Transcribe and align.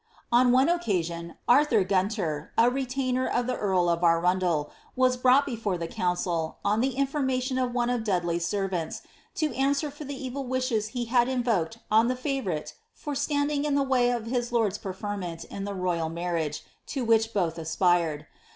On 0.31 0.51
one 0.51 0.67
occasion 0.67 1.35
Arthur 1.47 1.83
Guntor, 1.85 2.49
a 2.57 2.71
retainer 2.71 3.27
of 3.27 3.45
the 3.45 3.55
Earl 3.55 3.87
of 3.87 4.01
Arundel, 4.03 4.71
was 4.95 5.15
brought 5.15 5.45
before 5.45 5.77
the 5.77 5.85
council, 5.85 6.57
on 6.65 6.81
the 6.81 6.95
informa 6.95 7.37
tkm 7.37 7.63
of 7.63 7.75
one 7.75 7.91
of 7.91 8.03
Dudley's 8.03 8.43
servants, 8.47 9.03
to 9.35 9.53
answer 9.53 9.91
for 9.91 10.03
the 10.03 10.15
evil 10.15 10.43
wishes 10.43 10.87
he 10.87 11.05
had 11.05 11.27
iflfoked 11.27 11.77
on 11.91 12.07
the 12.07 12.15
favourite 12.15 12.73
for 12.95 13.13
standing 13.13 13.63
in 13.63 13.75
the 13.75 13.83
way 13.83 14.09
of 14.09 14.25
his 14.25 14.51
lord's 14.51 14.79
prefcr 14.79 15.23
aent 15.23 15.45
in 15.51 15.65
the 15.65 15.75
royal 15.75 16.09
marriage, 16.09 16.65
to 16.87 17.05
which 17.05 17.31
both 17.31 17.59
aspired. 17.59 18.25